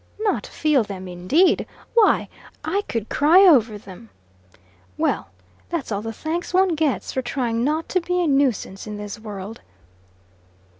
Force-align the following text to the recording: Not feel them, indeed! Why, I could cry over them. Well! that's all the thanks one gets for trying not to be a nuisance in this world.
Not 0.19 0.47
feel 0.47 0.81
them, 0.81 1.07
indeed! 1.07 1.67
Why, 1.93 2.27
I 2.65 2.81
could 2.87 3.07
cry 3.07 3.41
over 3.47 3.77
them. 3.77 4.09
Well! 4.97 5.29
that's 5.69 5.91
all 5.91 6.01
the 6.01 6.11
thanks 6.11 6.55
one 6.55 6.69
gets 6.73 7.11
for 7.13 7.21
trying 7.21 7.63
not 7.63 7.87
to 7.89 8.01
be 8.01 8.19
a 8.19 8.25
nuisance 8.25 8.87
in 8.87 8.97
this 8.97 9.19
world. 9.19 9.61